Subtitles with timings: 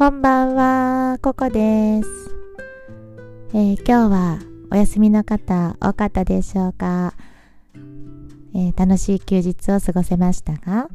[0.00, 2.08] こんばんは、ココです、
[3.52, 4.38] えー、今日は
[4.70, 7.12] お休みの方多かったでしょうか、
[8.54, 10.88] えー、楽しい休日を過ごせましたが、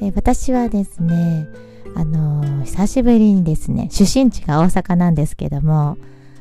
[0.00, 1.48] えー、私はですね、
[1.96, 5.98] あの久しぶりにですね、出身地が大阪なんですけども、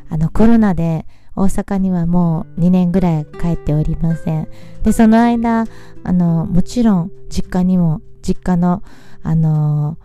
[0.07, 4.47] あのコロナで大阪にはもう2年ぐらい帰っておりません。
[4.83, 5.65] で、その間、
[6.03, 8.83] あの、もちろん実家にも、実家の、
[9.23, 9.97] あの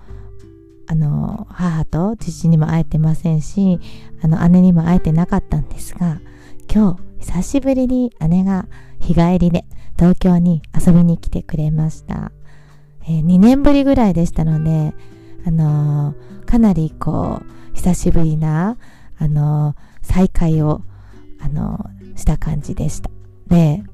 [0.91, 3.79] あの母と父にも会えてませんし
[4.23, 6.21] あの姉にも会えてなかったんですが
[6.69, 8.67] 今日久しぶりに姉が
[8.99, 9.65] 日帰りで
[9.97, 12.33] 東京に遊びに来てくれました、
[13.05, 14.93] えー、2年ぶりぐらいでしたので
[15.47, 18.77] あのー、かなりこう久しぶりな
[19.17, 20.83] あのー、再会を
[21.39, 23.11] あのした感じでした。
[23.47, 23.85] で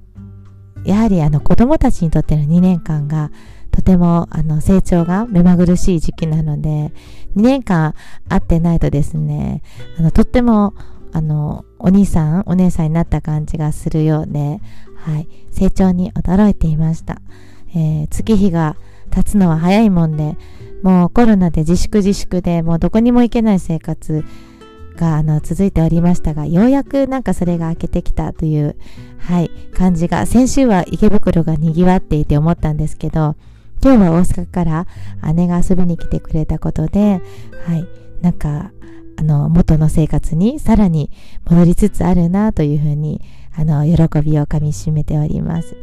[0.87, 3.31] やはりあの子供たちにとっての2年間が
[3.77, 6.95] とてもあの成長が目まぐるしい時期なので、
[7.37, 7.95] 2年間
[8.27, 9.63] 会ってないとですね、
[9.99, 10.73] あのとっても
[11.13, 14.63] あのお兄さん、お姉さんになった感じがするようで、
[14.97, 17.21] はい、成長に驚いていました。
[17.75, 18.77] えー、月日が
[19.11, 20.39] 経つのは早いもんで、
[20.83, 24.25] もうコロナで自粛自粛でもうどこにも行けない生活
[24.97, 28.75] があの続いておりましたが、ようやくなんかそれが明けてきたという、
[29.19, 33.37] はい、感じが、先週は池袋が賑わっていて思ったんですけど、
[33.83, 34.87] 今日は大阪から
[35.35, 37.21] 姉が遊びに来てくれたことで、
[37.67, 37.87] はい、
[38.21, 38.73] なんか、
[39.19, 41.11] あの、元の生活にさらに
[41.49, 43.23] 戻りつつあるなというふうに、
[43.55, 45.77] あの、喜びをかみしめております。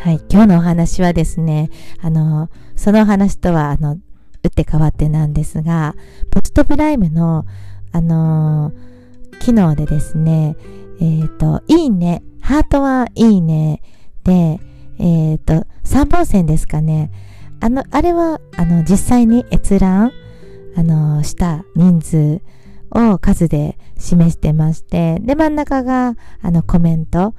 [0.00, 1.70] はい、今日のお話はですね、
[2.00, 3.98] あの、そのお話とは、あの、
[4.42, 5.94] 打って変わってなんですが、
[6.30, 7.46] ポストプライムの、
[7.92, 8.72] あの
[9.40, 10.56] 機能でですね、
[11.00, 13.80] えっ、ー、と、いいね、ハートはいいね
[14.24, 14.60] で、
[14.98, 17.10] えっ、ー、と、3本線ですかね。
[17.60, 20.12] あの、あれは、あの、実際に閲覧、
[20.76, 22.42] あの、した人数
[22.90, 27.34] を数で示してまして、で、真ん中が、あの、コメント。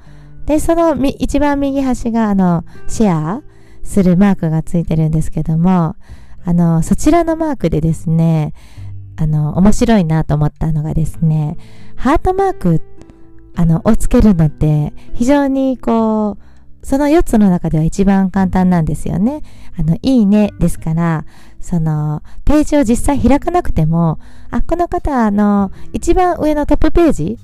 [0.46, 3.42] で、その一番右端が、あの、シェア
[3.82, 5.96] するマークがついてるんですけども、
[6.44, 8.52] あの、そちらのマークでですね、
[9.16, 11.56] あの、面白いなと思ったのがですね、
[11.96, 12.82] ハートマーク、
[13.56, 16.38] あの、をつけるのって、非常にこう、
[16.86, 19.42] その4つの中では一番簡単なんですよね。
[19.76, 21.24] あの、いいねですから、
[21.60, 24.20] その、ページを実際開かなくても、
[24.52, 27.38] あ、この方、あの、一番上のトップページ、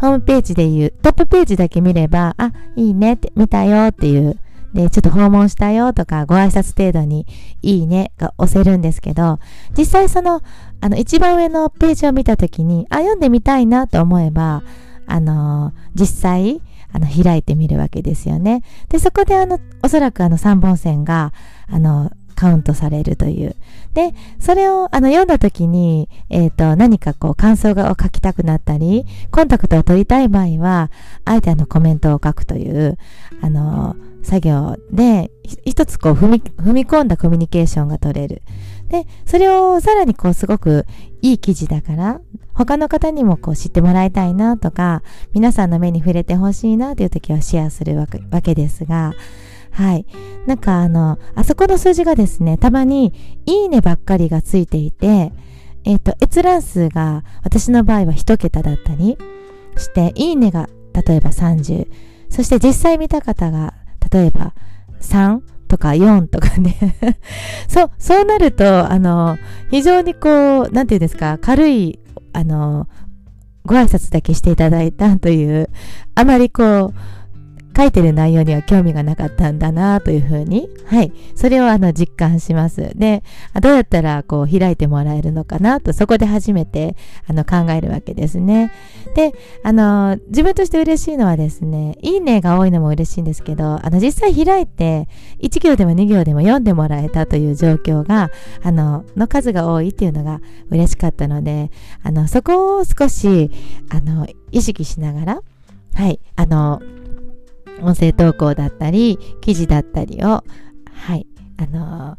[0.00, 4.36] ホームページで言う、トップページだけ見れば、あ、いいねって、見たよっていう、
[4.74, 7.24] で、ちょっと訪問したよとか、ご挨拶程度に、
[7.62, 9.38] いいねが押せるんですけど、
[9.78, 10.42] 実際その、
[10.80, 14.64] あの、一番上のページを見たときに、あ、読んでみたいなと思えば、
[15.06, 16.60] あの、実際、
[16.92, 18.62] あの、開いてみるわけですよね。
[18.88, 21.32] で、そこであの、おそらくあの3本線が、
[21.68, 23.56] あの、カウントされるという。
[23.94, 30.92] で、それをあの読んだ時に、えっ、ー、と、何かこう感想がを書きたくなったり、コンタクトを取りたい場合は、
[31.24, 32.96] あえてあのコメントを書くという、
[33.42, 35.32] あの、作業で、
[35.64, 38.42] 一つこう踏み、踏み込んだコミュニケーションが取れる。
[38.88, 40.86] で、それをさらにこうすごく
[41.22, 42.20] いい記事だから、
[42.54, 49.12] 他の方にもこう知ってもらいたいなとか、皆さんの目に触れてほしいなという時はシェアするわけわけですが、
[49.70, 50.06] はい。
[50.46, 53.12] なんかあの、あそこの数字がですね、たまに
[53.46, 55.32] いいねばっかりがついていて、
[55.84, 59.18] えっ、ー、と、閲覧数が私の場合は一桁だったり
[59.76, 61.86] して、いいねが例えば30、
[62.28, 63.74] そして実際見た方が
[64.12, 64.52] 例えば
[65.00, 66.96] 3、とか4とかね。
[67.68, 69.38] そう、そうなると、あの、
[69.70, 72.00] 非常にこう、何て言うんですか、軽い、
[72.32, 72.88] あの、
[73.64, 75.68] ご挨拶だけしていただいたという、
[76.14, 76.94] あまりこう、
[77.78, 82.90] 書いてる内容には興味がなかったんだなというふうに、はい、それをあの実感します。
[82.96, 83.22] で、
[83.62, 86.96] どうやったらこう開いてもらえるのかなと、そこで初めて
[87.28, 88.72] あの考えるわけですね。
[89.14, 95.06] で、あの、自分として嬉しいのはですね、いいねが多いのも嬉しいんですけど、あの実際開いて
[95.40, 98.32] 1行でも2行でも読んでもらえたという状況が、
[98.64, 101.70] あの、の数が多いっていうのが嬉しかったので、
[102.02, 103.52] あの、そこを少し、
[103.88, 105.42] あの、意識しながら、
[105.94, 106.82] はい、あの、
[107.82, 110.44] 音声投稿だったり、記事だったりを、
[110.92, 111.26] はい、
[111.56, 112.16] あの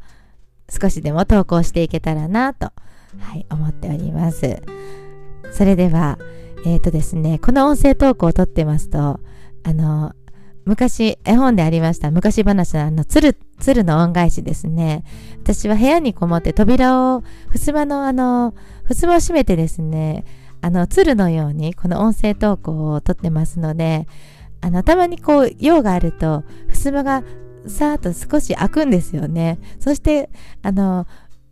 [0.67, 2.71] ー、少しでも投稿していけたらなと、
[3.19, 4.61] はい、思っております。
[5.51, 6.17] それでは、
[6.65, 9.19] えっ、ー、とですね、この音声投稿を撮ってますと、
[9.63, 10.13] あのー、
[10.65, 15.03] 昔、絵本でありました、昔話のあの、鶴、鶴の恩返しですね。
[15.41, 18.53] 私は部屋にこもって扉を、襖のあの、
[18.87, 20.25] 襖を閉めてですね、
[20.61, 24.07] あの、鶴のようにこの音声投稿を撮ってますので、
[24.61, 27.23] あの、たまにこう、用があると、襖が
[27.67, 29.59] さーっと少し開くんですよね。
[29.79, 30.29] そして、
[30.61, 31.07] あの、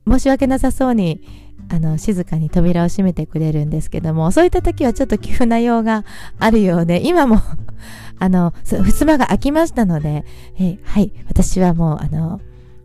[0.08, 1.22] 申し訳なさそうに、
[1.70, 6.06] あの、静かに扉を閉めてくれるんですけども、そういった時はちょっと急な用が
[6.40, 7.42] あるようで、今も
[8.20, 10.24] あの、襖が開きましたので、
[10.60, 12.40] えはい、私はもう、あの、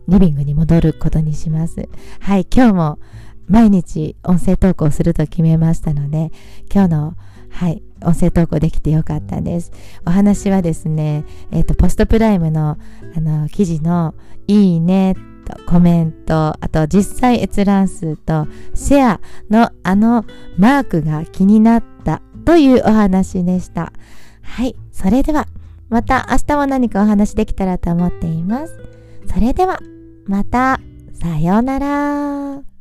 [0.07, 1.87] リビングに戻ることにします。
[2.19, 2.99] はい、今日も
[3.47, 6.31] 毎日音声投稿すると決めましたので、
[6.73, 7.13] 今日の、
[7.53, 9.71] はい、音声投稿できてよかったです。
[10.05, 12.77] お話はですね、えっ、ー、と、ポストプライムの、
[13.15, 14.15] あの、記事の、
[14.47, 20.25] いいね、とコメント、あと実際閲覧数とシェアのあの
[20.57, 23.93] マークが気になったというお話でした。
[24.41, 24.75] はい。
[24.91, 25.47] それでは、
[25.89, 28.79] また明日も何かお話できたらと思っています。
[29.27, 29.79] それでは、
[30.25, 30.79] また、
[31.13, 32.72] さようなら。